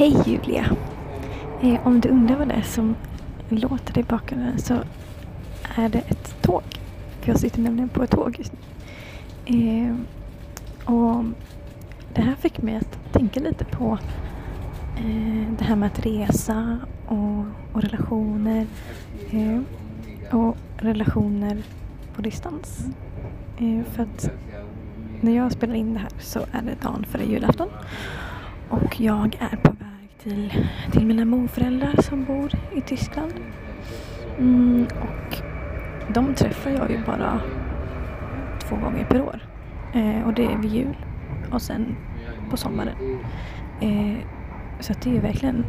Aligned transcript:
Hej 0.00 0.22
Julia! 0.26 0.76
Eh, 1.62 1.86
om 1.86 2.00
du 2.00 2.08
undrar 2.08 2.36
vad 2.36 2.48
det 2.48 2.54
är 2.54 2.62
som 2.62 2.96
låter 3.48 3.98
i 3.98 4.02
bakgrunden 4.02 4.58
så 4.58 4.74
är 5.76 5.88
det 5.88 5.98
ett 5.98 6.42
tåg. 6.42 6.62
För 7.20 7.28
jag 7.28 7.40
sitter 7.40 7.60
nämligen 7.60 7.88
på 7.88 8.02
ett 8.02 8.10
tåg 8.10 8.34
just 8.38 8.52
nu. 9.46 9.86
Eh, 9.86 9.94
och 10.94 11.24
det 12.14 12.22
här 12.22 12.34
fick 12.34 12.62
mig 12.62 12.76
att 12.76 13.12
tänka 13.12 13.40
lite 13.40 13.64
på 13.64 13.98
eh, 14.96 15.52
det 15.58 15.64
här 15.64 15.76
med 15.76 15.86
att 15.86 16.06
resa 16.06 16.78
och, 17.06 17.44
och 17.72 17.82
relationer. 17.82 18.66
Eh, 19.30 19.60
och 20.38 20.56
relationer 20.76 21.62
på 22.14 22.22
distans. 22.22 22.86
Eh, 23.58 23.84
för 23.92 24.02
att 24.02 24.30
när 25.20 25.36
jag 25.36 25.52
spelar 25.52 25.74
in 25.74 25.94
det 25.94 26.00
här 26.00 26.12
så 26.18 26.38
är 26.38 26.62
det 26.62 26.82
dagen 26.82 27.04
före 27.08 27.24
julafton. 27.24 27.68
Och 28.68 29.00
jag 29.00 29.38
är 29.40 29.56
på 29.56 29.70
väg 29.70 29.89
till, 30.22 30.52
till 30.92 31.06
mina 31.06 31.24
morföräldrar 31.24 32.02
som 32.02 32.24
bor 32.24 32.50
i 32.76 32.80
Tyskland. 32.80 33.32
Mm, 34.38 34.86
och 35.00 35.42
de 36.14 36.34
träffar 36.34 36.70
jag 36.70 36.90
ju 36.90 36.98
bara 37.06 37.40
två 38.62 38.76
gånger 38.76 39.04
per 39.04 39.22
år. 39.22 39.40
Eh, 39.94 40.26
och 40.26 40.34
det 40.34 40.44
är 40.44 40.58
vid 40.58 40.70
jul 40.70 40.96
och 41.52 41.62
sen 41.62 41.96
på 42.50 42.56
sommaren. 42.56 43.18
Eh, 43.80 44.16
så 44.80 44.92
det 45.02 45.10
är 45.10 45.14
ju 45.14 45.20
verkligen 45.20 45.64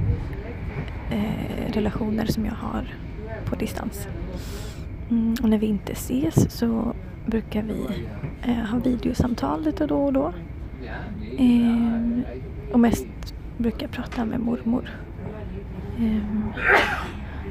eh, 1.12 1.74
relationer 1.74 2.26
som 2.26 2.46
jag 2.46 2.54
har 2.54 2.96
på 3.46 3.56
distans. 3.56 4.08
Mm, 5.10 5.36
och 5.44 5.50
när 5.50 5.58
vi 5.58 5.66
inte 5.66 5.92
ses 5.92 6.52
så 6.52 6.96
brukar 7.26 7.64
vi 7.64 8.06
eh, 8.42 8.66
ha 8.66 8.80
videosamtal 8.80 9.64
lite 9.64 9.88
då 9.88 10.06
och 10.06 10.14
då. 10.14 10.34
Eh, 11.38 12.20
och 12.74 12.80
mest 12.80 13.08
brukar 13.62 13.88
prata 13.88 14.26
med 14.26 14.40
mormor. 14.40 14.90
Ehm, 16.00 16.54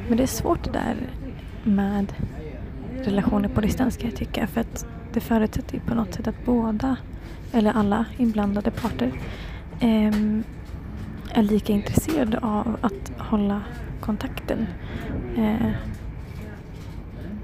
men 0.09 0.17
det 0.17 0.23
är 0.23 0.27
svårt 0.27 0.65
det 0.65 0.71
där 0.71 0.97
med 1.65 2.13
relationer 3.05 3.49
på 3.49 3.61
distans 3.61 3.97
kan 3.97 4.11
jag 4.11 4.19
tycka. 4.19 4.47
För 4.47 4.61
att 4.61 4.87
det 5.13 5.21
förutsätter 5.21 5.75
ju 5.75 5.81
på 5.81 5.95
något 5.95 6.15
sätt 6.15 6.29
att 6.29 6.45
båda, 6.45 6.97
eller 7.53 7.73
alla 7.73 8.05
inblandade 8.19 8.71
parter, 8.71 9.13
ehm, 9.81 10.45
är 11.33 11.43
lika 11.43 11.73
intresserade 11.73 12.39
av 12.39 12.77
att 12.81 13.13
hålla 13.19 13.63
kontakten. 14.01 14.67
Eh, 15.37 15.71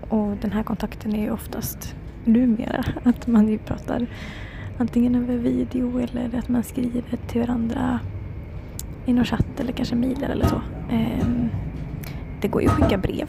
och 0.08 0.36
den 0.36 0.52
här 0.52 0.62
kontakten 0.62 1.14
är 1.14 1.22
ju 1.22 1.30
oftast 1.30 1.94
numera 2.24 2.84
att 3.04 3.26
man 3.26 3.48
ju 3.48 3.58
pratar 3.58 4.06
antingen 4.78 5.14
över 5.14 5.36
video 5.36 5.98
eller 5.98 6.38
att 6.38 6.48
man 6.48 6.62
skriver 6.62 7.02
till 7.26 7.40
varandra 7.40 8.00
i 9.06 9.12
någon 9.12 9.24
chatt 9.24 9.60
eller 9.60 9.72
kanske 9.72 9.94
mejlar 9.94 10.28
eller 10.28 10.46
så. 10.46 10.60
Eh, 10.90 11.26
det 12.40 12.48
går 12.48 12.62
ju 12.62 12.68
att 12.68 12.74
skicka 12.74 12.98
brev 12.98 13.28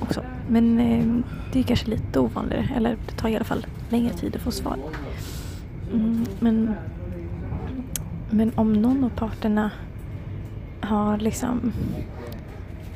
också. 0.00 0.22
Men 0.48 0.78
eh, 0.78 1.06
det 1.52 1.58
är 1.58 1.62
kanske 1.62 1.86
lite 1.86 2.20
ovanligare. 2.20 2.68
Eller 2.76 2.96
det 3.06 3.12
tar 3.12 3.28
i 3.28 3.36
alla 3.36 3.44
fall 3.44 3.66
längre 3.88 4.12
tid 4.12 4.36
att 4.36 4.42
få 4.42 4.50
svar. 4.50 4.76
Mm, 5.92 6.26
men, 6.40 6.74
men 8.30 8.52
om 8.54 8.72
någon 8.72 9.04
av 9.04 9.08
parterna 9.08 9.70
har 10.80 11.18
liksom 11.18 11.72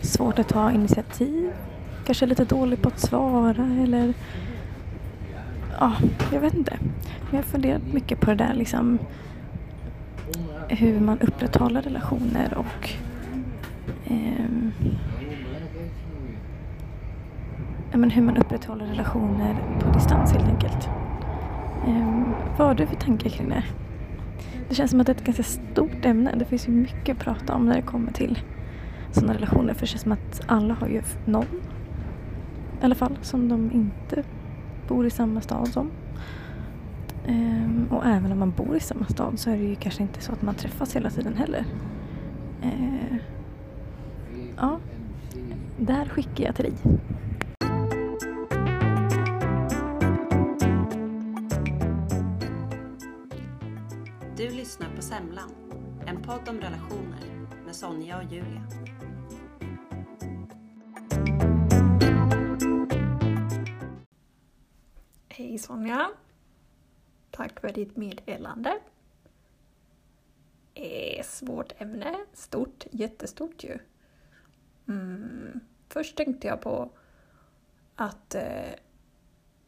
svårt 0.00 0.38
att 0.38 0.48
ta 0.48 0.72
initiativ, 0.72 1.52
kanske 2.06 2.26
lite 2.26 2.44
dålig 2.44 2.82
på 2.82 2.88
att 2.88 3.00
svara 3.00 3.68
eller 3.82 4.14
ja, 5.80 5.92
jag 6.32 6.40
vet 6.40 6.54
inte. 6.54 6.78
Jag 7.30 7.38
har 7.38 7.42
funderat 7.42 7.82
mycket 7.92 8.20
på 8.20 8.30
det 8.30 8.36
där 8.36 8.54
liksom 8.54 8.98
hur 10.68 11.00
man 11.00 11.20
upprätthåller 11.20 11.82
relationer 11.82 12.54
och 12.58 12.90
eh, 14.04 14.44
men 17.92 18.10
hur 18.10 18.22
man 18.22 18.36
upprätthåller 18.36 18.86
relationer 18.86 19.56
på 19.80 19.92
distans 19.92 20.32
helt 20.32 20.48
enkelt. 20.48 20.88
Eh, 21.86 22.22
vad 22.58 22.66
har 22.68 22.74
du 22.74 22.86
för 22.86 22.96
tankar 22.96 23.30
kring 23.30 23.48
det? 23.48 23.64
Det 24.68 24.74
känns 24.74 24.90
som 24.90 25.00
att 25.00 25.06
det 25.06 25.12
är 25.12 25.16
ett 25.16 25.24
ganska 25.24 25.42
stort 25.42 26.04
ämne. 26.04 26.34
Det 26.36 26.44
finns 26.44 26.68
ju 26.68 26.72
mycket 26.72 27.16
att 27.16 27.24
prata 27.24 27.54
om 27.54 27.66
när 27.66 27.76
det 27.76 27.82
kommer 27.82 28.12
till 28.12 28.38
sådana 29.12 29.34
relationer. 29.34 29.74
För 29.74 29.80
det 29.80 29.86
känns 29.86 30.02
som 30.02 30.12
att 30.12 30.42
alla 30.46 30.74
har 30.74 30.88
ju 30.88 31.02
någon 31.24 31.46
i 32.80 32.84
alla 32.84 32.94
fall 32.94 33.18
som 33.22 33.48
de 33.48 33.72
inte 33.72 34.22
bor 34.88 35.06
i 35.06 35.10
samma 35.10 35.40
stad 35.40 35.68
som. 35.68 35.90
Um, 37.28 37.88
och 37.90 38.06
även 38.06 38.32
om 38.32 38.38
man 38.38 38.50
bor 38.50 38.76
i 38.76 38.80
samma 38.80 39.06
stad 39.06 39.38
så 39.38 39.50
är 39.50 39.56
det 39.56 39.64
ju 39.64 39.74
kanske 39.74 40.02
inte 40.02 40.20
så 40.20 40.32
att 40.32 40.42
man 40.42 40.54
träffas 40.54 40.96
hela 40.96 41.10
tiden 41.10 41.36
heller. 41.36 41.64
Uh, 42.64 43.16
ja, 44.56 44.78
där 45.78 46.08
skickar 46.08 46.44
jag 46.44 46.56
till 46.56 46.64
dig. 46.64 46.74
Du 54.36 54.50
lyssnar 54.50 54.88
på 54.96 55.02
Semlan, 55.02 55.50
en 56.06 56.22
podd 56.22 56.48
om 56.48 56.60
relationer 56.60 57.46
med 57.64 57.74
Sonja 57.74 58.16
och 58.16 58.32
Julia. 58.32 58.62
Hej 65.28 65.58
Sonja. 65.58 66.10
Tack 67.36 67.60
för 67.60 67.72
ditt 67.72 67.96
meddelande. 67.96 68.78
Eh, 70.74 71.24
svårt 71.24 71.72
ämne. 71.78 72.16
Stort, 72.32 72.86
jättestort 72.90 73.64
ju. 73.64 73.78
Mm. 74.88 75.60
Först 75.88 76.16
tänkte 76.16 76.46
jag 76.46 76.60
på 76.60 76.90
att 77.94 78.34
eh, 78.34 78.72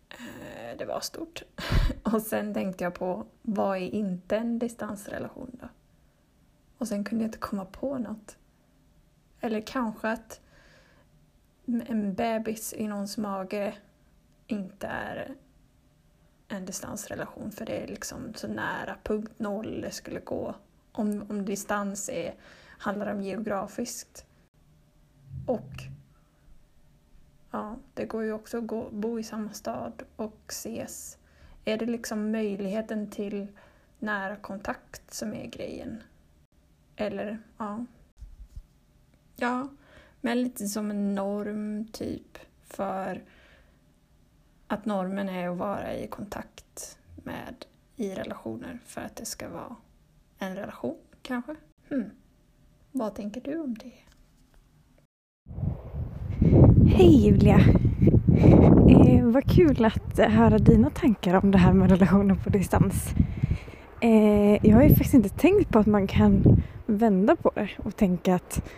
eh 0.08 0.76
det 0.78 0.84
var 0.84 1.00
stort. 1.00 1.42
Och 2.02 2.22
sen 2.22 2.54
tänkte 2.54 2.84
jag 2.84 2.94
på 2.94 3.26
vad 3.42 3.76
är 3.76 3.90
inte 3.90 4.36
en 4.36 4.58
distansrelation 4.58 5.58
då? 5.60 5.68
Och 6.78 6.88
sen 6.88 7.04
kunde 7.04 7.24
jag 7.24 7.28
inte 7.28 7.38
komma 7.38 7.64
på 7.64 7.98
något. 7.98 8.36
Eller 9.40 9.60
kanske 9.60 10.08
att 10.08 10.40
en 11.66 12.14
bebis 12.14 12.72
i 12.72 12.88
någons 12.88 13.18
mage 13.18 13.74
inte 14.46 14.86
är 14.86 15.34
en 16.48 16.64
distansrelation 16.64 17.52
för 17.52 17.66
det 17.66 17.82
är 17.82 17.86
liksom 17.86 18.34
så 18.34 18.48
nära 18.48 18.96
punkt 19.02 19.32
noll 19.36 19.80
det 19.80 19.90
skulle 19.90 20.20
gå. 20.20 20.54
Om, 20.92 21.26
om 21.28 21.44
distans 21.44 22.08
är, 22.08 22.34
handlar 22.78 23.14
om 23.14 23.22
geografiskt. 23.22 24.26
Och 25.46 25.70
ja, 27.50 27.76
det 27.94 28.06
går 28.06 28.24
ju 28.24 28.32
också 28.32 28.58
att 28.58 28.66
gå, 28.66 28.90
bo 28.90 29.18
i 29.18 29.22
samma 29.22 29.52
stad 29.52 30.02
och 30.16 30.40
ses. 30.48 31.18
Är 31.64 31.78
det 31.78 31.86
liksom 31.86 32.30
möjligheten 32.30 33.10
till 33.10 33.46
nära 33.98 34.36
kontakt 34.36 35.14
som 35.14 35.34
är 35.34 35.46
grejen? 35.46 36.02
Eller, 36.96 37.38
ja. 37.58 37.84
Ja, 39.36 39.68
men 40.20 40.42
lite 40.42 40.66
som 40.66 40.90
en 40.90 41.14
norm 41.14 41.86
typ 41.92 42.38
för 42.64 43.22
att 44.68 44.86
normen 44.86 45.28
är 45.28 45.48
att 45.48 45.58
vara 45.58 45.94
i 45.94 46.06
kontakt 46.06 46.98
med 47.24 47.64
i 47.96 48.14
relationer 48.14 48.78
för 48.86 49.00
att 49.00 49.16
det 49.16 49.24
ska 49.24 49.48
vara 49.48 49.76
en 50.38 50.56
relation 50.56 50.96
kanske. 51.22 51.54
Hmm. 51.88 52.10
Vad 52.92 53.14
tänker 53.14 53.40
du 53.40 53.60
om 53.60 53.74
det? 53.74 53.92
Hej 56.90 57.26
Julia! 57.26 57.58
Eh, 58.88 59.24
vad 59.24 59.50
kul 59.50 59.84
att 59.84 60.18
höra 60.18 60.58
dina 60.58 60.90
tankar 60.90 61.34
om 61.34 61.50
det 61.50 61.58
här 61.58 61.72
med 61.72 61.90
relationer 61.90 62.34
på 62.34 62.50
distans. 62.50 63.14
Eh, 64.00 64.66
jag 64.66 64.76
har 64.76 64.82
ju 64.82 64.88
faktiskt 64.88 65.14
inte 65.14 65.28
tänkt 65.28 65.70
på 65.70 65.78
att 65.78 65.86
man 65.86 66.06
kan 66.06 66.62
vända 66.86 67.36
på 67.36 67.52
det 67.54 67.68
och 67.78 67.96
tänka 67.96 68.34
att 68.34 68.70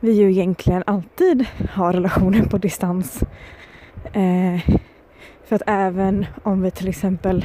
vi 0.00 0.12
ju 0.12 0.30
egentligen 0.30 0.82
alltid 0.86 1.46
har 1.70 1.92
relationer 1.92 2.42
på 2.44 2.58
distans. 2.58 3.22
Eh, 4.12 4.60
för 5.44 5.56
att 5.56 5.62
även 5.66 6.26
om 6.42 6.62
vi 6.62 6.70
till 6.70 6.88
exempel 6.88 7.44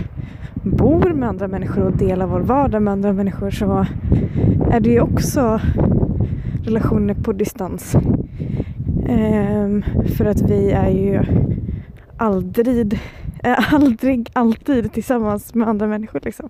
bor 0.63 1.13
med 1.13 1.29
andra 1.29 1.47
människor 1.47 1.83
och 1.85 1.97
delar 1.97 2.27
vår 2.27 2.39
vardag 2.39 2.81
med 2.81 2.91
andra 2.91 3.13
människor 3.13 3.51
så 3.51 3.85
är 4.71 4.79
det 4.79 4.89
ju 4.89 5.01
också 5.01 5.61
relationer 6.63 7.13
på 7.13 7.33
distans. 7.33 7.95
Ehm, 9.07 9.83
för 10.17 10.25
att 10.25 10.41
vi 10.41 10.71
är 10.71 10.89
ju 10.89 11.23
aldrig, 12.17 12.99
äh, 13.43 13.73
aldrig 13.73 14.29
alltid 14.33 14.93
tillsammans 14.93 15.53
med 15.53 15.67
andra 15.67 15.87
människor. 15.87 16.21
Liksom. 16.23 16.49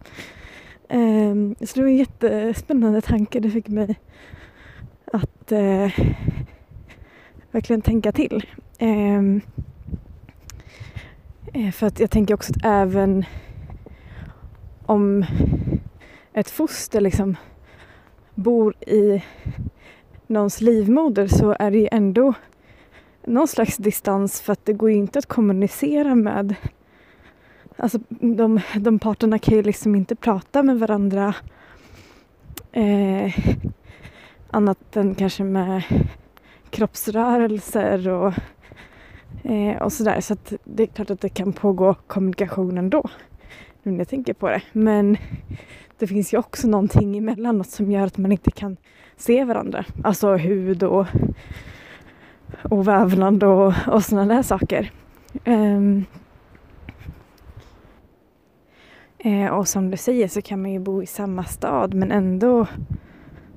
Ehm, 0.89 1.55
så 1.59 1.75
det 1.75 1.81
var 1.81 1.89
en 1.89 1.97
jättespännande 1.97 3.01
tanke. 3.01 3.39
Det 3.39 3.49
fick 3.49 3.67
mig 3.67 3.95
att 5.13 5.51
eh, 5.51 5.91
verkligen 7.51 7.81
tänka 7.81 8.11
till. 8.11 8.45
Ehm, 8.79 9.41
Eh, 11.53 11.71
för 11.71 11.87
att 11.87 11.99
jag 11.99 12.11
tänker 12.11 12.33
också 12.33 12.53
att 12.53 12.65
även 12.65 13.25
om 14.85 15.25
ett 16.33 16.49
foster 16.49 17.01
liksom 17.01 17.37
bor 18.35 18.75
i 18.83 19.23
någons 20.27 20.61
livmoder 20.61 21.27
så 21.27 21.55
är 21.59 21.71
det 21.71 21.77
ju 21.77 21.87
ändå 21.91 22.33
någon 23.25 23.47
slags 23.47 23.77
distans 23.77 24.41
för 24.41 24.53
att 24.53 24.65
det 24.65 24.73
går 24.73 24.91
ju 24.91 24.97
inte 24.97 25.19
att 25.19 25.25
kommunicera 25.25 26.15
med 26.15 26.55
Alltså 27.81 27.99
de, 28.09 28.59
de 28.75 28.99
parterna 28.99 29.39
kan 29.39 29.55
ju 29.55 29.63
liksom 29.63 29.95
inte 29.95 30.15
prata 30.15 30.63
med 30.63 30.79
varandra 30.79 31.33
eh, 32.71 33.33
annat 34.51 34.97
än 34.97 35.15
kanske 35.15 35.43
med 35.43 35.83
kroppsrörelser 36.69 38.07
och, 38.07 38.33
eh, 39.43 39.81
och 39.81 39.93
sådär. 39.93 40.21
Så 40.21 40.33
att 40.33 40.53
det 40.63 40.83
är 40.83 40.87
klart 40.87 41.09
att 41.09 41.21
det 41.21 41.29
kan 41.29 41.53
pågå 41.53 41.93
kommunikation 41.93 42.77
ändå. 42.77 43.09
Nu 43.83 43.91
när 43.91 43.97
jag 43.99 44.07
tänker 44.07 44.33
på 44.33 44.49
det. 44.49 44.61
Men 44.71 45.17
det 45.99 46.07
finns 46.07 46.33
ju 46.33 46.37
också 46.37 46.67
någonting 46.67 47.17
emellanåt 47.17 47.69
som 47.69 47.91
gör 47.91 48.05
att 48.05 48.17
man 48.17 48.31
inte 48.31 48.51
kan 48.51 48.77
se 49.17 49.43
varandra. 49.43 49.85
Alltså 50.03 50.35
hud 50.35 50.83
och, 50.83 51.05
och 52.63 52.87
vävnad 52.87 53.43
och, 53.43 53.73
och 53.87 54.03
sådana 54.03 54.33
där 54.35 54.43
saker. 54.43 54.91
Um, 55.45 56.05
eh, 59.17 59.47
och 59.47 59.67
som 59.67 59.91
du 59.91 59.97
säger 59.97 60.27
så 60.27 60.41
kan 60.41 60.61
man 60.61 60.71
ju 60.71 60.79
bo 60.79 61.03
i 61.03 61.05
samma 61.05 61.43
stad 61.43 61.93
men 61.93 62.11
ändå 62.11 62.67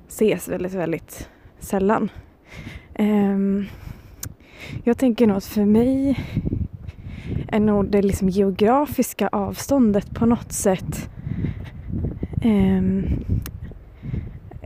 ses 0.07 0.47
väldigt, 0.47 0.73
väldigt 0.73 1.29
sällan. 1.59 2.11
Um, 2.99 3.67
jag 4.83 4.97
tänker 4.97 5.27
nog 5.27 5.37
att 5.37 5.45
för 5.45 5.65
mig 5.65 6.19
är 7.47 7.59
nog 7.59 7.85
det 7.85 8.01
liksom 8.01 8.29
geografiska 8.29 9.27
avståndet 9.27 10.15
på 10.15 10.25
något 10.25 10.51
sätt 10.51 11.09
eh, 12.41 12.81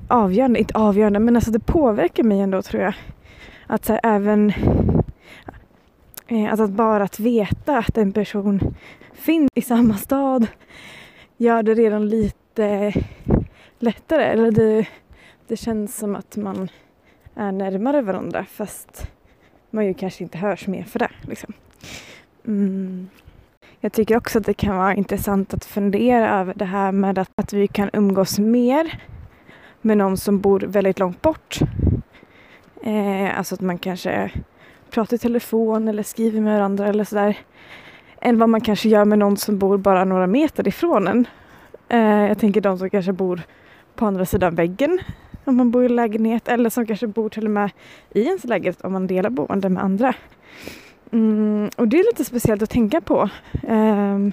avgörande, 0.08 0.60
inte 0.60 0.74
avgörande, 0.78 1.20
men 1.20 1.36
alltså 1.36 1.52
det 1.52 1.60
påverkar 1.60 2.24
mig 2.24 2.40
ändå 2.40 2.62
tror 2.62 2.84
jag. 2.84 2.94
Att 3.68 3.86
så 3.86 3.94
här, 3.94 4.02
även 4.04 4.54
eh, 6.28 6.50
alltså 6.50 6.64
att 6.64 6.70
bara 6.70 7.04
att 7.04 7.20
veta 7.20 7.78
att 7.78 7.98
en 7.98 8.12
person 8.12 8.76
finns 9.14 9.50
i 9.54 9.62
samma 9.62 9.98
stad 9.98 10.48
gör 11.38 11.64
det 11.64 11.74
redan 11.74 12.10
lite 12.10 12.94
lättare. 13.80 14.24
Eller 14.24 14.52
det, 14.52 14.88
det 15.48 15.58
känns 15.58 15.98
som 15.98 16.16
att 16.16 16.38
man 16.38 16.70
är 17.36 17.52
närmare 17.52 18.02
varandra 18.02 18.46
fast 18.46 19.12
man 19.78 19.86
ju 19.86 19.94
kanske 19.94 20.24
inte 20.24 20.38
hörs 20.38 20.68
mer 20.68 20.84
för 20.84 21.00
det. 21.00 21.10
Liksom. 21.22 21.54
Mm. 22.48 23.10
Jag 23.80 23.94
tycker 23.94 24.18
också 24.18 24.40
att 24.40 24.46
det 24.46 24.54
kan 24.54 24.78
vara 24.78 24.96
intressant 24.96 25.54
att 25.54 25.66
fundera 25.66 26.40
över 26.40 26.54
det 26.54 26.66
här 26.66 26.92
med 26.92 27.18
att, 27.20 27.30
att 27.36 27.54
vi 27.54 27.68
kan 27.68 27.90
umgås 27.94 28.40
mer 28.40 29.02
med 29.82 29.98
någon 29.98 30.18
som 30.18 30.40
bor 30.40 30.60
väldigt 30.60 31.00
långt 31.00 31.22
bort. 31.22 31.60
Eh, 32.84 33.38
alltså 33.38 33.56
att 33.56 33.62
man 33.62 33.78
kanske 33.78 34.32
pratar 34.90 35.16
i 35.16 35.20
telefon 35.20 35.88
eller 35.88 36.04
skriver 36.04 36.42
med 36.42 36.58
varandra 36.58 36.88
eller 36.88 37.04
sådär. 37.04 37.38
Än 38.22 38.40
vad 38.40 38.50
man 38.50 38.62
kanske 38.62 38.90
gör 38.90 39.06
med 39.06 39.20
någon 39.20 39.38
som 39.38 39.58
bor 39.58 39.78
bara 39.78 40.06
några 40.06 40.28
meter 40.28 40.68
ifrån 40.68 41.08
en. 41.08 41.28
Eh, 41.90 42.28
jag 42.28 42.40
tänker 42.40 42.62
de 42.62 42.78
som 42.78 42.90
kanske 42.90 43.14
bor 43.14 43.42
på 43.96 44.06
andra 44.06 44.26
sidan 44.26 44.56
väggen 44.56 45.00
om 45.48 45.56
man 45.56 45.72
bor 45.72 45.86
i 45.86 45.90
lägenhet 45.90 46.48
eller 46.48 46.70
som 46.70 46.86
kanske 46.86 47.08
bor 47.08 47.30
till 47.30 47.46
och 47.46 47.52
med 47.52 47.72
i 48.10 48.22
ens 48.22 48.44
lägenhet 48.44 48.82
om 48.82 48.94
man 48.94 49.08
delar 49.08 49.30
boende 49.30 49.70
med 49.70 49.84
andra. 49.84 50.14
Mm, 51.12 51.70
och 51.78 51.88
det 51.88 52.00
är 52.00 52.04
lite 52.04 52.26
speciellt 52.26 52.62
att 52.62 52.70
tänka 52.70 53.02
på. 53.02 53.30
Um, 53.68 54.32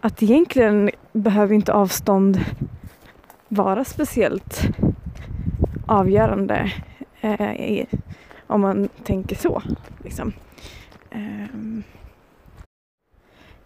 att 0.00 0.22
egentligen 0.22 0.90
behöver 1.12 1.54
inte 1.54 1.72
avstånd 1.72 2.40
vara 3.48 3.84
speciellt 3.84 4.62
avgörande 5.86 6.72
eh, 7.20 7.52
i, 7.52 7.86
om 8.46 8.60
man 8.60 8.88
tänker 9.04 9.36
så. 9.36 9.62
Liksom. 10.04 10.32
Um, 11.14 11.82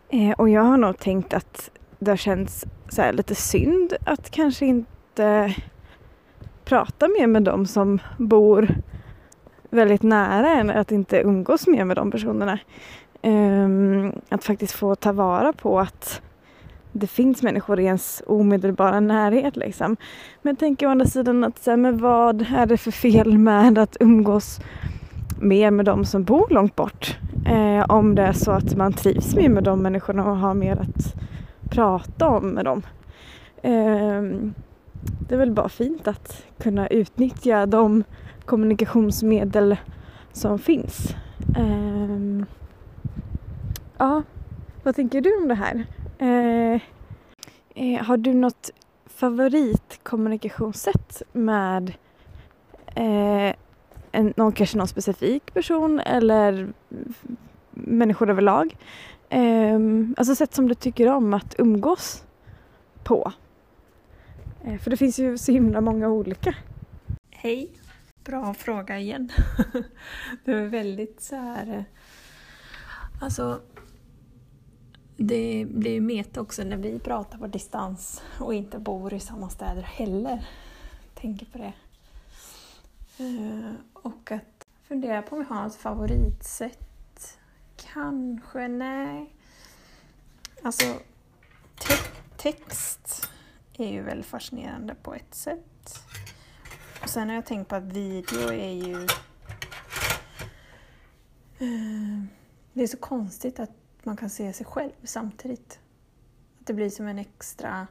eh, 0.08 0.30
och 0.30 0.48
jag 0.48 0.62
har 0.62 0.76
nog 0.76 0.98
tänkt 0.98 1.34
att 1.34 1.70
det 1.98 2.10
har 2.10 2.16
känts 2.16 2.64
så 2.88 3.12
lite 3.12 3.34
synd 3.34 3.92
att 4.06 4.30
kanske 4.30 4.66
inte 4.66 5.54
prata 6.66 7.08
mer 7.08 7.26
med 7.26 7.42
de 7.42 7.66
som 7.66 7.98
bor 8.18 8.68
väldigt 9.70 10.02
nära 10.02 10.48
en, 10.48 10.70
att 10.70 10.92
inte 10.92 11.20
umgås 11.20 11.66
mer 11.66 11.84
med 11.84 11.96
de 11.96 12.10
personerna. 12.10 12.58
Um, 13.22 14.12
att 14.28 14.44
faktiskt 14.44 14.72
få 14.72 14.94
ta 14.94 15.12
vara 15.12 15.52
på 15.52 15.80
att 15.80 16.22
det 16.92 17.06
finns 17.06 17.42
människor 17.42 17.80
i 17.80 17.84
ens 17.84 18.22
omedelbara 18.26 19.00
närhet. 19.00 19.56
Liksom. 19.56 19.96
Men 20.42 20.50
jag 20.50 20.58
tänker 20.58 20.86
å 20.86 20.90
andra 20.90 21.06
sidan 21.06 21.44
att 21.44 21.58
så 21.58 21.70
här, 21.70 21.76
men 21.76 21.98
vad 21.98 22.46
är 22.56 22.66
det 22.66 22.76
för 22.76 22.90
fel 22.90 23.38
med 23.38 23.78
att 23.78 23.96
umgås 24.00 24.60
mer 25.40 25.70
med 25.70 25.84
de 25.84 26.04
som 26.04 26.24
bor 26.24 26.46
långt 26.50 26.76
bort? 26.76 27.18
Eh, 27.46 27.84
om 27.88 28.14
det 28.14 28.22
är 28.22 28.32
så 28.32 28.50
att 28.50 28.76
man 28.76 28.92
trivs 28.92 29.34
mer 29.34 29.48
med 29.48 29.64
de 29.64 29.82
människorna 29.82 30.30
och 30.30 30.36
har 30.36 30.54
mer 30.54 30.76
att 30.76 31.14
prata 31.70 32.28
om 32.28 32.48
med 32.48 32.64
dem. 32.64 32.82
Eh, 33.62 34.22
det 35.28 35.34
är 35.34 35.38
väl 35.38 35.52
bara 35.52 35.68
fint 35.68 36.08
att 36.08 36.46
kunna 36.58 36.86
utnyttja 36.86 37.66
de 37.66 38.04
kommunikationsmedel 38.44 39.76
som 40.32 40.58
finns. 40.58 41.14
Um, 41.58 42.46
ja, 43.98 44.22
vad 44.82 44.96
tänker 44.96 45.20
du 45.20 45.36
om 45.36 45.48
det 45.48 45.54
här? 45.54 45.86
Uh, 46.22 46.80
uh, 47.82 48.02
har 48.02 48.16
du 48.16 48.34
något 48.34 48.70
favoritkommunikationssätt 49.06 51.22
med 51.32 51.88
uh, 52.98 53.52
en, 54.12 54.34
någon, 54.36 54.52
kanske 54.52 54.78
någon 54.78 54.88
specifik 54.88 55.54
person 55.54 56.00
eller 56.00 56.68
människor 57.70 58.30
överlag? 58.30 58.76
Um, 59.30 60.14
alltså 60.18 60.34
sätt 60.34 60.54
som 60.54 60.68
du 60.68 60.74
tycker 60.74 61.08
om 61.08 61.34
att 61.34 61.54
umgås 61.58 62.24
på. 63.04 63.32
Eh, 64.66 64.78
för 64.78 64.90
det 64.90 64.96
finns 64.96 65.18
ju 65.18 65.38
så 65.38 65.52
himla 65.52 65.80
många 65.80 66.08
olika. 66.08 66.54
Hej! 67.30 67.70
Bra 68.24 68.54
fråga 68.54 68.98
igen. 68.98 69.32
det 70.44 70.52
är 70.52 70.66
väldigt 70.66 71.20
så 71.20 71.36
här... 71.36 71.76
Eh, 71.76 71.82
alltså, 73.22 73.60
det 75.16 75.66
blir 75.68 75.90
ju 75.90 76.00
meta 76.00 76.40
också 76.40 76.64
när 76.64 76.76
vi 76.76 76.98
pratar 76.98 77.38
på 77.38 77.46
distans 77.46 78.22
och 78.40 78.54
inte 78.54 78.78
bor 78.78 79.14
i 79.14 79.20
samma 79.20 79.48
städer 79.48 79.82
heller. 79.82 80.48
Tänker 81.14 81.46
på 81.46 81.58
det. 81.58 81.72
Eh, 83.18 83.72
och 83.92 84.32
att 84.32 84.66
fundera 84.88 85.22
på 85.22 85.36
om 85.36 85.46
jag 85.48 85.56
har 85.56 85.66
ett 85.66 85.74
favoritsätt. 85.74 87.38
Kanske, 87.76 88.68
nej. 88.68 89.34
Alltså, 90.62 90.86
te 91.78 91.94
text 92.36 92.95
är 93.78 93.92
ju 93.92 94.02
väldigt 94.02 94.26
fascinerande 94.26 94.94
på 94.94 95.14
ett 95.14 95.34
sätt. 95.34 95.98
Och 97.02 97.08
sen 97.08 97.28
har 97.28 97.34
jag 97.34 97.46
tänkt 97.46 97.68
på 97.68 97.76
att 97.76 97.84
video 97.84 98.52
är 98.52 98.72
ju... 98.72 99.06
Eh, 101.58 102.24
det 102.72 102.82
är 102.82 102.86
så 102.86 102.96
konstigt 102.96 103.60
att 103.60 103.70
man 104.02 104.16
kan 104.16 104.30
se 104.30 104.52
sig 104.52 104.66
själv 104.66 104.92
samtidigt. 105.04 105.80
Att 106.60 106.66
det 106.66 106.74
blir 106.74 106.90
som 106.90 107.06
en 107.06 107.18
extra... 107.18 107.86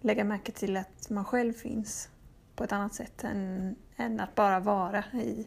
Lägga 0.00 0.24
märke 0.24 0.52
till 0.52 0.76
att 0.76 1.10
man 1.10 1.24
själv 1.24 1.52
finns 1.52 2.08
på 2.56 2.64
ett 2.64 2.72
annat 2.72 2.94
sätt 2.94 3.24
än, 3.24 3.76
än 3.96 4.20
att 4.20 4.34
bara 4.34 4.60
vara 4.60 5.04
i, 5.12 5.46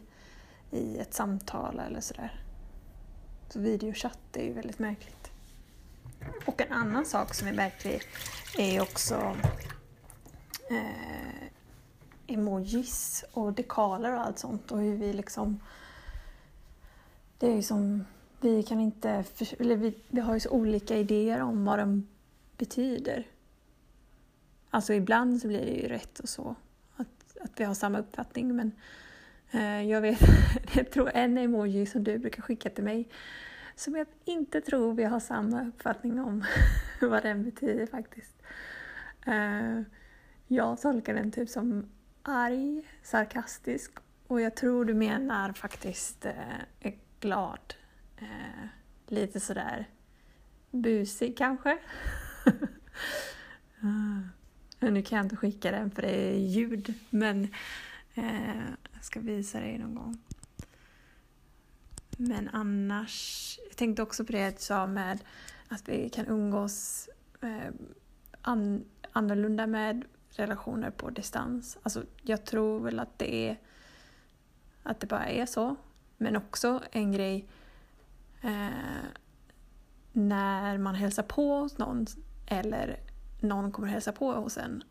i 0.70 0.98
ett 0.98 1.14
samtal 1.14 1.80
eller 1.80 2.00
sådär. 2.00 2.44
Så 3.48 3.60
videochatt 3.60 4.36
är 4.36 4.44
ju 4.44 4.52
väldigt 4.52 4.78
märkligt. 4.78 5.19
Och 6.46 6.60
en 6.60 6.72
annan 6.72 7.06
sak 7.06 7.34
som 7.34 7.48
är 7.48 7.52
märklig 7.52 8.02
är 8.58 8.82
också 8.82 9.36
eh, 10.70 11.50
emojis 12.26 13.24
och 13.32 13.52
dekaler 13.52 14.14
och 14.14 14.20
allt 14.20 14.38
sånt 14.38 14.72
och 14.72 14.78
hur 14.78 14.96
vi 14.96 15.12
liksom... 15.12 15.60
Det 17.38 17.46
är 17.46 17.54
ju 17.54 17.62
som... 17.62 18.04
Vi 18.40 18.62
kan 18.62 18.80
inte... 18.80 19.24
Eller 19.58 19.76
vi, 19.76 19.94
vi 20.08 20.20
har 20.20 20.34
ju 20.34 20.40
så 20.40 20.50
olika 20.50 20.96
idéer 20.96 21.40
om 21.40 21.64
vad 21.64 21.78
de 21.78 22.08
betyder. 22.56 23.26
Alltså 24.70 24.94
ibland 24.94 25.40
så 25.40 25.48
blir 25.48 25.66
det 25.66 25.72
ju 25.72 25.88
rätt 25.88 26.18
och 26.18 26.28
så. 26.28 26.54
Att, 26.96 27.36
att 27.40 27.60
vi 27.60 27.64
har 27.64 27.74
samma 27.74 27.98
uppfattning 27.98 28.56
men 28.56 28.72
eh, 29.50 29.82
jag 29.82 30.00
vet, 30.00 30.20
jag 30.74 30.90
tror 30.90 31.10
en 31.14 31.38
emoji 31.38 31.86
som 31.86 32.04
du 32.04 32.18
brukar 32.18 32.42
skicka 32.42 32.70
till 32.70 32.84
mig 32.84 33.08
som 33.80 33.96
jag 33.96 34.06
inte 34.24 34.60
tror 34.60 34.94
vi 34.94 35.04
har 35.04 35.20
samma 35.20 35.68
uppfattning 35.68 36.20
om 36.20 36.44
vad 37.00 37.22
den 37.22 37.44
betyder 37.44 37.86
faktiskt. 37.86 38.42
Uh, 39.28 39.82
jag 40.46 40.80
tolkar 40.80 41.14
den 41.14 41.32
typ 41.32 41.48
som 41.48 41.86
arg, 42.22 42.82
sarkastisk 43.02 43.92
och 44.26 44.40
jag 44.40 44.56
tror 44.56 44.84
du 44.84 44.94
menar 44.94 45.52
faktiskt 45.52 46.26
uh, 46.26 46.92
glad. 47.20 47.74
Uh, 48.22 48.66
lite 49.06 49.40
sådär 49.40 49.88
busig 50.70 51.38
kanske. 51.38 51.78
Nu 54.78 55.02
kan 55.02 55.16
jag 55.16 55.24
inte 55.24 55.36
skicka 55.36 55.70
den 55.70 55.90
för 55.90 56.02
det 56.02 56.14
är 56.14 56.38
ljud, 56.38 56.94
men 57.10 57.48
jag 58.92 59.04
ska 59.04 59.20
visa 59.20 59.60
dig 59.60 59.78
någon 59.78 59.94
gång. 59.94 60.18
Men 62.22 62.48
annars, 62.52 63.58
jag 63.68 63.76
tänkte 63.76 64.02
också 64.02 64.24
på 64.24 64.32
det 64.32 64.50
du 64.50 64.56
sa 64.58 64.86
med 64.86 65.18
att 65.68 65.88
vi 65.88 66.08
kan 66.08 66.26
umgås 66.26 67.08
eh, 67.40 67.72
an, 68.42 68.84
annorlunda 69.12 69.66
med 69.66 70.04
relationer 70.30 70.90
på 70.90 71.10
distans. 71.10 71.78
Alltså, 71.82 72.02
jag 72.22 72.44
tror 72.44 72.80
väl 72.80 72.98
att 72.98 73.18
det 73.18 73.48
är 73.48 73.56
att 74.82 75.00
det 75.00 75.06
bara 75.06 75.26
är 75.26 75.46
så. 75.46 75.76
Men 76.16 76.36
också 76.36 76.82
en 76.92 77.12
grej 77.12 77.48
eh, 78.40 78.68
när 80.12 80.78
man 80.78 80.94
hälsar 80.94 81.22
på 81.22 81.60
hos 81.60 81.78
någon 81.78 82.06
eller 82.46 83.00
någon 83.40 83.72
kommer 83.72 83.88
hälsa 83.88 84.12
på 84.12 84.32
hos 84.32 84.58
en 84.58 84.84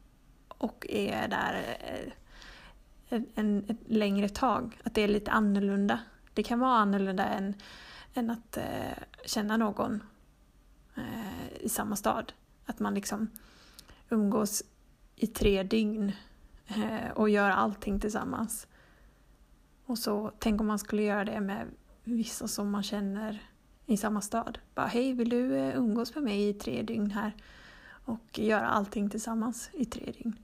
och 0.48 0.86
är 0.90 1.28
där 1.28 1.78
eh, 1.80 2.14
en, 3.10 3.26
en, 3.36 3.66
ett 3.70 3.82
längre 3.88 4.30
tag. 4.30 4.78
Att 4.84 4.94
det 4.94 5.02
är 5.02 5.08
lite 5.08 5.32
annorlunda. 5.32 6.00
Det 6.34 6.44
kan 6.44 6.60
vara 6.60 6.78
annorlunda 6.78 7.26
än, 7.26 7.54
än 8.14 8.30
att 8.30 8.58
eh, 8.58 9.04
känna 9.26 9.58
någon 9.58 10.04
eh, 10.96 11.54
i 11.60 11.70
samma 11.70 11.96
stad. 11.96 12.34
Att 12.66 12.80
man 12.80 12.94
liksom 12.94 13.28
umgås 14.10 14.64
i 15.16 15.28
tre 15.28 15.64
dygn 15.64 16.12
eh, 16.68 17.12
och 17.16 17.30
gör 17.30 17.50
allting 17.50 18.00
tillsammans. 18.00 18.68
Och 19.86 19.98
så 19.98 20.32
tänk 20.40 20.62
om 20.62 20.68
man 20.68 20.80
skulle 20.80 21.02
göra 21.02 21.26
det 21.26 21.42
med 21.42 21.68
vissa 22.04 22.48
som 22.48 22.72
man 22.72 22.84
känner 22.84 23.42
i 23.86 23.98
samma 23.98 24.22
stad. 24.22 24.60
Bara 24.76 24.88
hej, 24.88 25.14
vill 25.14 25.30
du 25.30 25.58
eh, 25.58 25.78
umgås 25.78 26.16
med 26.16 26.24
mig 26.24 26.50
i 26.50 26.54
tre 26.54 26.82
dygn 26.82 27.12
här? 27.12 27.34
Och 28.06 28.40
göra 28.40 28.68
allting 28.68 29.10
tillsammans 29.10 29.70
i 29.74 29.86
tre 29.86 30.12
dygn. 30.18 30.36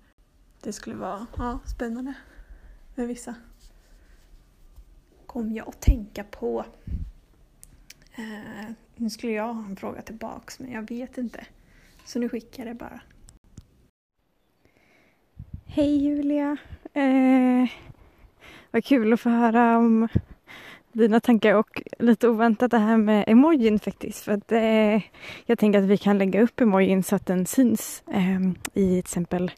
Det 0.61 0.73
skulle 0.73 0.95
vara 0.95 1.27
ja, 1.37 1.59
spännande 1.65 2.13
med 2.95 3.07
vissa. 3.07 3.35
Kom 5.35 5.51
jag 5.53 5.67
att 5.67 5.81
tänka 5.81 6.23
på. 6.23 6.65
Eh, 8.15 8.71
nu 8.95 9.09
skulle 9.09 9.31
jag 9.33 9.53
ha 9.53 9.65
en 9.65 9.75
fråga 9.75 10.01
tillbaks 10.01 10.59
men 10.59 10.71
jag 10.71 10.89
vet 10.89 11.17
inte. 11.17 11.45
Så 12.05 12.19
nu 12.19 12.29
skickar 12.29 12.65
jag 12.65 12.75
det 12.75 12.79
bara. 12.79 13.01
Hej 15.65 15.97
Julia! 15.97 16.57
Eh, 16.93 17.69
vad 18.71 18.85
kul 18.85 19.13
att 19.13 19.19
få 19.19 19.29
höra 19.29 19.77
om 19.77 20.07
dina 20.91 21.19
tankar 21.19 21.55
och 21.55 21.81
lite 21.99 22.27
oväntat 22.27 22.71
det 22.71 22.77
här 22.77 22.97
med 22.97 23.23
emojin 23.27 23.79
faktiskt. 23.79 24.23
För 24.23 24.31
att, 24.31 24.51
eh, 24.51 25.01
jag 25.45 25.59
tänker 25.59 25.79
att 25.79 25.89
vi 25.89 25.97
kan 25.97 26.17
lägga 26.17 26.41
upp 26.41 26.61
emojin 26.61 27.03
så 27.03 27.15
att 27.15 27.25
den 27.25 27.45
syns 27.45 28.03
eh, 28.07 28.41
i 28.73 28.89
till 28.89 28.99
exempel 28.99 29.51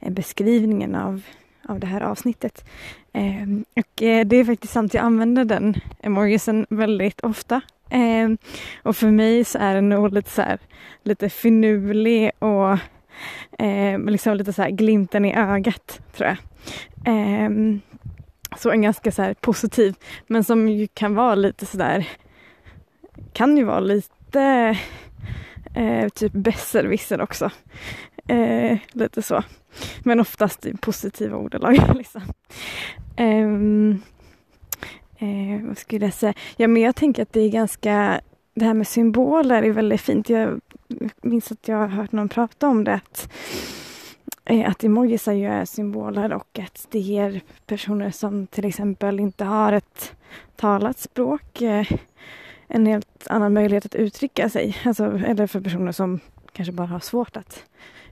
eh, 0.00 0.12
beskrivningen 0.12 0.94
av, 0.94 1.22
av 1.68 1.80
det 1.80 1.86
här 1.86 2.00
avsnittet. 2.00 2.64
Ehm, 3.12 3.64
och 3.76 4.02
eh, 4.02 4.26
det 4.26 4.36
är 4.36 4.44
faktiskt 4.44 4.72
sant, 4.72 4.94
jag 4.94 5.04
använder 5.04 5.44
den 5.44 5.74
emojisen 6.02 6.66
väldigt 6.70 7.20
ofta. 7.20 7.60
Ehm, 7.90 8.38
och 8.82 8.96
för 8.96 9.10
mig 9.10 9.44
så 9.44 9.58
är 9.58 9.74
den 9.74 9.88
nog 9.88 10.12
lite 10.12 10.30
så 10.30 10.42
här, 10.42 10.58
lite 11.02 11.28
finurlig 11.28 12.30
och 12.38 12.78
eh, 13.58 13.98
liksom 13.98 14.36
lite 14.36 14.52
så 14.52 14.62
här 14.62 14.70
glimten 14.70 15.24
i 15.24 15.36
ögat 15.36 16.00
tror 16.16 16.28
jag. 16.28 16.38
Eh, 17.14 17.50
så 18.58 18.70
en 18.70 18.82
ganska 18.82 19.12
så 19.12 19.34
positiv, 19.40 19.94
men 20.26 20.44
som 20.44 20.68
ju 20.68 20.86
kan 20.86 21.14
vara 21.14 21.34
lite 21.34 21.66
sådär, 21.66 22.08
kan 23.32 23.56
ju 23.56 23.64
vara 23.64 23.80
lite 23.80 24.76
eh, 25.74 26.08
typ 26.08 26.32
besserwisser 26.32 27.20
också. 27.20 27.50
Eh, 28.28 28.78
lite 28.92 29.22
så. 29.22 29.42
Men 30.02 30.20
oftast 30.20 30.66
i 30.66 30.76
positiva 30.76 31.36
ordalag. 31.36 31.78
Liksom. 31.96 32.22
Ehm, 33.16 34.02
eh, 35.18 35.66
vad 35.66 35.78
skulle 35.78 36.06
jag 36.06 36.14
säga? 36.14 36.34
Ja, 36.56 36.68
men 36.68 36.82
jag 36.82 36.96
tänker 36.96 37.22
att 37.22 37.32
det 37.32 37.40
är 37.40 37.50
ganska... 37.50 38.20
Det 38.54 38.64
här 38.64 38.74
med 38.74 38.88
symboler 38.88 39.62
är 39.62 39.70
väldigt 39.70 40.00
fint. 40.00 40.28
Jag 40.28 40.60
minns 41.22 41.52
att 41.52 41.68
jag 41.68 41.76
har 41.76 41.88
hört 41.88 42.12
någon 42.12 42.28
prata 42.28 42.68
om 42.68 42.84
det. 42.84 42.94
Att, 42.94 43.32
eh, 44.44 44.70
att 44.70 44.84
emojisar 44.84 45.32
ju 45.32 45.46
är 45.46 45.64
symboler 45.64 46.32
och 46.32 46.58
att 46.58 46.86
det 46.90 46.98
ger 46.98 47.40
personer 47.66 48.10
som 48.10 48.46
till 48.46 48.64
exempel 48.64 49.20
inte 49.20 49.44
har 49.44 49.72
ett 49.72 50.12
talat 50.56 50.98
språk 50.98 51.62
eh, 51.62 51.86
en 52.66 52.86
helt 52.86 53.26
annan 53.26 53.52
möjlighet 53.52 53.86
att 53.86 53.94
uttrycka 53.94 54.48
sig. 54.48 54.76
Alltså, 54.84 55.04
eller 55.04 55.46
för 55.46 55.60
personer 55.60 55.92
som 55.92 56.20
kanske 56.52 56.72
bara 56.72 56.86
har 56.86 57.00
svårt 57.00 57.36
att 57.36 57.64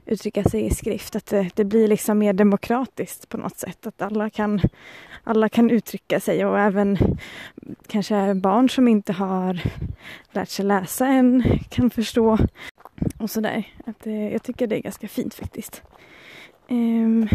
uttrycka 0.07 0.43
sig 0.43 0.65
i 0.65 0.69
skrift. 0.69 1.15
Att 1.15 1.25
det, 1.25 1.49
det, 1.55 1.63
blir 1.63 1.87
liksom 1.87 2.19
mer 2.19 2.33
demokratiskt 2.33 3.29
på 3.29 3.37
något 3.37 3.57
sätt. 3.57 3.87
Att 3.87 4.01
alla 4.01 4.29
kan, 4.29 4.61
alla 5.23 5.49
kan 5.49 5.69
uttrycka 5.69 6.19
sig 6.19 6.45
och 6.45 6.59
även 6.59 6.97
kanske 7.87 8.33
barn 8.35 8.69
som 8.69 8.87
inte 8.87 9.13
har 9.13 9.61
lärt 10.31 10.49
sig 10.49 10.65
läsa 10.65 11.07
än 11.07 11.43
kan 11.69 11.89
förstå. 11.89 12.37
Och 13.17 13.29
sådär. 13.29 13.63
Att 13.85 13.99
det, 13.99 14.29
jag 14.29 14.43
tycker 14.43 14.67
det 14.67 14.77
är 14.77 14.81
ganska 14.81 15.07
fint 15.07 15.33
faktiskt. 15.33 15.81
Um, 16.69 17.29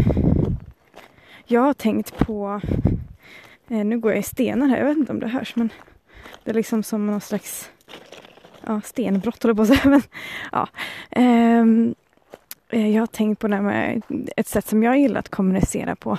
jag 1.44 1.60
har 1.60 1.74
tänkt 1.74 2.18
på, 2.18 2.60
eh, 3.68 3.84
nu 3.84 3.98
går 3.98 4.12
jag 4.12 4.18
i 4.18 4.22
stenar 4.22 4.66
här, 4.66 4.78
jag 4.78 4.86
vet 4.86 4.98
inte 4.98 5.12
om 5.12 5.20
det 5.20 5.28
hörs 5.28 5.56
men 5.56 5.72
det 6.44 6.50
är 6.50 6.54
liksom 6.54 6.82
som 6.82 7.06
någon 7.06 7.20
slags 7.20 7.70
ja, 8.66 8.80
stenbrott 8.80 9.42
håller 9.42 9.54
på 9.54 9.62
att 9.62 9.68
säga. 9.68 9.80
Men, 9.84 10.02
ja. 10.52 10.68
Um, 11.16 11.94
Eh, 12.72 12.90
jag 12.90 13.02
har 13.02 13.06
tänkt 13.06 13.38
på 13.38 13.48
det 13.48 13.60
med 13.60 14.02
ett 14.36 14.48
sätt 14.48 14.66
som 14.66 14.82
jag 14.82 14.98
gillar 14.98 15.20
att 15.20 15.28
kommunicera 15.28 15.96
på. 15.96 16.18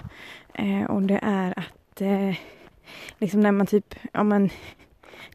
Eh, 0.54 0.84
och 0.84 1.02
det 1.02 1.20
är 1.24 1.54
att 1.60 2.02
eh, 2.02 2.38
liksom 3.18 3.40
när 3.40 3.52
man 3.52 3.68
typ, 3.68 3.96
om 4.14 4.30
man 4.30 4.50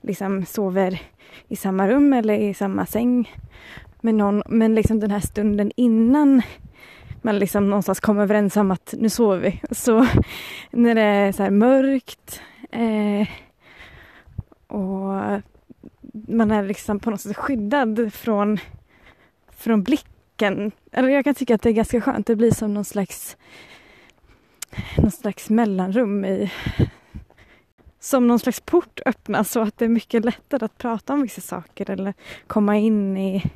liksom 0.00 0.46
sover 0.46 1.02
i 1.48 1.56
samma 1.56 1.88
rum 1.88 2.12
eller 2.12 2.34
i 2.34 2.54
samma 2.54 2.86
säng 2.86 3.34
med 4.00 4.14
någon, 4.14 4.42
men 4.46 4.74
liksom 4.74 5.00
den 5.00 5.10
här 5.10 5.20
stunden 5.20 5.72
innan 5.76 6.42
man 7.22 7.38
liksom 7.38 7.70
någonstans 7.70 8.00
kommer 8.00 8.22
överens 8.22 8.56
om 8.56 8.70
att 8.70 8.94
nu 8.98 9.08
sover 9.08 9.38
vi. 9.38 9.60
Så 9.70 10.06
när 10.70 10.94
det 10.94 11.02
är 11.02 11.32
så 11.32 11.50
mörkt 11.50 12.40
eh, 12.70 13.28
och 14.66 15.42
man 16.28 16.50
är 16.50 16.62
liksom 16.62 17.00
på 17.00 17.10
något 17.10 17.20
sätt 17.20 17.36
skyddad 17.36 18.12
från, 18.12 18.58
från 19.50 19.82
blick 19.82 20.06
tanken, 20.38 20.72
eller 20.92 21.08
jag 21.08 21.24
kan 21.24 21.34
tycka 21.34 21.54
att 21.54 21.62
det 21.62 21.68
är 21.68 21.72
ganska 21.72 22.00
skönt. 22.00 22.26
Det 22.26 22.36
blir 22.36 22.50
som 22.50 22.74
någon 22.74 22.84
slags, 22.84 23.36
någon 24.96 25.10
slags 25.10 25.50
mellanrum 25.50 26.24
i 26.24 26.50
som 28.00 28.26
någon 28.26 28.38
slags 28.38 28.60
port 28.60 29.00
öppnas 29.06 29.50
så 29.50 29.60
att 29.60 29.78
det 29.78 29.84
är 29.84 29.88
mycket 29.88 30.24
lättare 30.24 30.64
att 30.64 30.78
prata 30.78 31.12
om 31.12 31.22
vissa 31.22 31.40
saker 31.40 31.90
eller 31.90 32.14
komma 32.46 32.76
in 32.76 33.16
i 33.16 33.50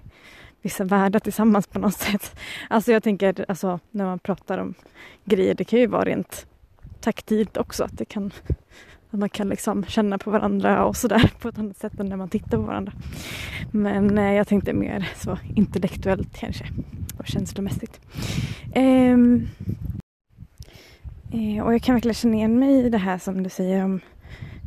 vissa 0.63 0.85
världar 0.85 1.21
tillsammans 1.21 1.67
på 1.67 1.79
något 1.79 1.97
sätt. 1.97 2.37
Alltså 2.71 2.93
jag 2.93 3.03
tänker 3.03 3.45
alltså 3.49 3.81
när 3.91 4.05
man 4.05 4.19
pratar 4.19 4.59
om 4.59 4.75
grejer, 5.25 5.55
det 5.55 5.65
kan 5.65 5.79
ju 5.79 5.87
vara 5.87 6.05
rent 6.05 6.47
taktilt 7.01 7.57
också. 7.57 7.85
Att 7.85 7.99
det 7.99 8.05
kan 8.05 8.31
att 9.13 9.19
man 9.19 9.29
kan 9.29 9.49
liksom 9.49 9.85
känna 9.85 10.19
på 10.19 10.31
varandra 10.31 10.85
och 10.85 10.97
sådär 10.97 11.31
på 11.39 11.49
ett 11.49 11.59
annat 11.59 11.77
sätt 11.77 12.01
än 12.01 12.07
när 12.07 12.17
man 12.17 12.29
tittar 12.29 12.57
på 12.57 12.63
varandra. 12.63 12.93
Men 13.71 14.19
eh, 14.19 14.33
jag 14.33 14.49
tänkte 14.49 14.73
mer 14.73 15.11
så 15.17 15.39
intellektuellt 15.55 16.39
kanske 16.39 16.65
och 17.19 17.27
känslomässigt. 17.27 18.01
Ehm, 18.75 19.49
eh, 21.33 21.65
och 21.65 21.75
jag 21.75 21.83
kan 21.83 21.95
verkligen 21.95 22.15
känna 22.15 22.35
igen 22.35 22.59
mig 22.59 22.87
i 22.87 22.89
det 22.89 22.99
här 22.99 23.19
som 23.19 23.43
du 23.43 23.51
säger 23.51 23.85
om 23.85 24.01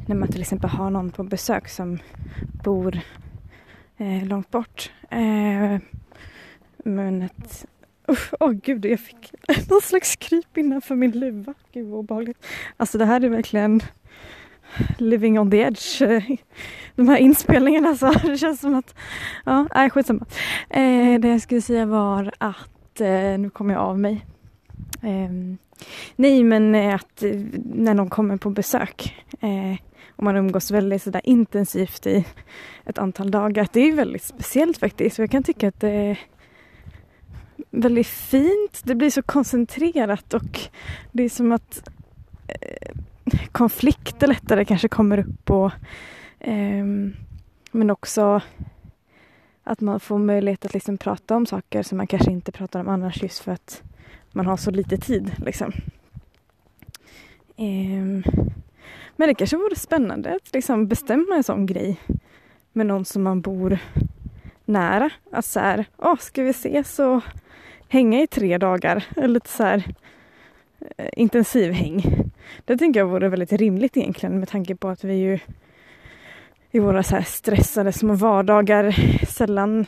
när 0.08 0.16
man 0.16 0.28
till 0.28 0.42
exempel 0.42 0.70
har 0.70 0.90
någon 0.90 1.12
på 1.12 1.24
besök 1.24 1.70
som 1.70 2.00
bor 2.64 3.00
eh, 3.98 4.25
långt 4.28 4.52
bort. 4.52 4.92
Eh, 5.10 5.78
men 6.78 7.22
att 7.22 7.66
Åh 8.08 8.18
oh, 8.40 8.52
gud, 8.52 8.86
jag 8.86 9.00
fick 9.00 9.34
någon 9.70 9.82
slags 9.82 10.16
kryp 10.16 10.58
innanför 10.58 10.96
min 10.96 11.12
luva. 11.12 11.54
Gud 11.74 11.88
vad 11.88 12.00
obehagligt. 12.00 12.46
Alltså 12.78 12.98
det 12.98 13.06
här 13.06 13.24
är 13.24 13.30
verkligen 13.30 13.82
living 14.98 15.39
on 15.39 15.51
the 15.51 15.58
edge. 15.58 16.01
De 16.96 17.08
här 17.08 17.17
inspelningarna 17.17 17.96
så 17.96 18.08
alltså, 18.08 18.27
det 18.27 18.38
känns 18.38 18.60
som 18.60 18.75
att, 18.75 18.96
ja, 19.46 19.67
nej 19.75 19.89
skitsamma. 19.89 20.25
Eh, 20.70 21.20
det 21.20 21.27
jag 21.27 21.41
skulle 21.41 21.62
säga 21.62 21.86
var 21.86 22.34
att, 22.38 23.01
eh, 23.01 23.38
nu 23.38 23.50
kommer 23.50 23.74
jag 23.74 23.84
av 23.84 24.00
mig. 24.00 24.25
Eh, 25.01 25.58
nej 26.15 26.44
men 26.44 26.75
eh, 26.75 26.96
att 26.96 27.24
eh, 27.24 27.41
när 27.63 27.94
någon 27.94 28.10
kommer 28.10 28.38
på 28.38 28.50
besök 28.50 29.15
eh, 29.41 29.79
och 30.15 30.24
man 30.24 30.36
umgås 30.36 30.72
väldigt 30.72 31.03
sådär 31.03 31.22
intensivt 31.24 32.08
i 32.08 32.25
ett 32.86 32.98
antal 32.98 33.32
dagar. 33.32 33.67
Det 33.74 33.79
är 33.79 33.91
väldigt 33.91 34.24
speciellt 34.24 34.77
faktiskt. 34.77 35.17
Jag 35.17 35.32
kan 35.32 35.44
tycka 35.44 35.67
att 35.67 35.79
det 35.79 35.89
är 35.89 36.20
väldigt 37.72 38.08
fint. 38.08 38.82
Det 38.84 38.96
blir 38.96 39.10
så 39.10 39.22
koncentrerat 39.22 40.34
och 40.34 40.60
det 41.12 41.24
är 41.24 41.29
som 41.29 41.51
att 41.51 41.89
eh, 42.48 42.96
konflikter 43.51 44.27
lättare 44.27 44.65
kanske 44.65 44.88
kommer 44.88 45.20
upp 45.20 45.50
och 45.50 45.72
eh, 46.39 46.86
men 47.72 47.89
också 47.89 48.41
att 49.63 49.82
man 49.82 50.00
får 50.00 50.17
möjlighet 50.17 50.65
att 50.65 50.74
liksom 50.74 50.98
prata 50.98 51.36
om 51.36 51.46
saker 51.46 51.84
som 51.84 51.98
man 51.98 52.08
kanske 52.08 52.32
inte 52.32 52.51
pratar 52.51 52.79
om 52.79 52.88
annars 52.88 53.24
just 53.24 53.39
för 53.39 53.51
att 53.51 53.84
man 54.32 54.46
har 54.46 54.58
så 54.58 54.72
lite 54.72 54.98
tid 54.98 55.32
liksom. 55.38 55.72
Eh, 57.58 58.34
men 59.15 59.27
det 59.27 59.36
kanske 59.36 59.58
vore 59.58 59.75
spännande 59.75 60.36
att 60.36 60.53
liksom 60.53 60.88
bestämma 60.88 61.36
en 61.36 61.44
sån 61.44 61.65
grej 61.65 62.00
med 62.74 62.86
någon 62.86 63.05
som 63.05 63.24
man 63.24 63.41
bor 63.41 63.79
nära. 64.65 65.10
Att 65.32 65.46
så 65.46 65.60
här, 65.60 65.86
åh, 65.98 66.17
ska 66.17 66.44
vi 66.44 66.50
ses 66.50 67.00
och 67.00 67.24
hänga 67.88 68.22
i 68.22 68.27
tre 68.27 68.58
dagar? 68.58 69.05
Eller 69.15 69.27
lite 69.27 69.50
så 69.50 69.63
här 69.63 69.84
eh, 70.98 71.10
intensivhäng. 71.13 72.25
Det 72.66 72.78
tänker 72.78 73.00
jag 73.00 73.08
vore 73.08 73.30
väldigt 73.30 73.54
rimligt 73.54 73.98
egentligen 73.98 74.40
med 74.40 74.50
tanke 74.50 74.75
på 74.75 74.88
att 74.88 75.04
vi 75.04 75.14
ju 75.14 75.40
i 76.72 76.80
våra 76.80 77.04
så 77.04 77.16
här 77.16 77.24
stressade 77.24 77.92
små 77.92 78.14
vardagar 78.14 78.92
sällan 79.25 79.86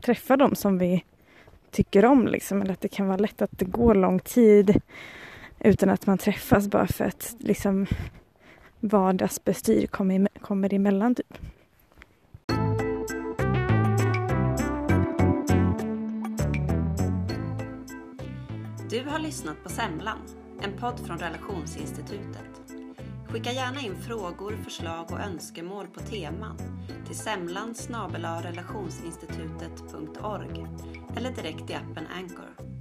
träffar 0.00 0.36
dem 0.36 0.54
som 0.54 0.78
vi 0.78 1.04
tycker 1.70 2.04
om. 2.04 2.26
Liksom. 2.26 2.62
Eller 2.62 2.72
att 2.72 2.80
det 2.80 2.88
kan 2.88 3.06
vara 3.06 3.16
lätt 3.16 3.42
att 3.42 3.58
det 3.58 3.64
går 3.64 3.94
lång 3.94 4.18
tid 4.18 4.80
utan 5.60 5.90
att 5.90 6.06
man 6.06 6.18
träffas 6.18 6.68
bara 6.68 6.86
för 6.86 7.04
att 7.04 7.34
liksom, 7.38 7.86
vardagsbestyr 8.80 9.86
kommer, 9.86 10.28
kommer 10.40 10.74
emellan. 10.74 11.14
Typ. 11.14 11.38
Du 18.90 19.04
har 19.08 19.18
lyssnat 19.18 19.62
på 19.62 19.68
Semlan, 19.68 20.18
en 20.64 20.78
podd 20.78 21.06
från 21.06 21.18
Relationsinstitutet. 21.18 22.74
Skicka 23.28 23.52
gärna 23.52 23.80
in 23.80 23.96
frågor, 23.96 24.56
förslag 24.64 25.12
och 25.12 25.20
önskemål 25.20 25.86
på 25.86 26.00
teman 26.00 26.58
till 27.06 27.16
semlan 27.16 27.74
relationsinstitutet.org 28.42 30.66
eller 31.16 31.30
direkt 31.30 31.70
i 31.70 31.74
appen 31.74 32.06
Anchor. 32.18 32.71